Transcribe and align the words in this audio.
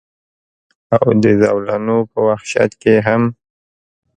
او 0.95 1.05
د 1.23 1.25
زولنو 1.41 1.97
پۀ 2.11 2.17
وحشت 2.27 2.71
کښې 2.81 2.95
هم 3.07 3.21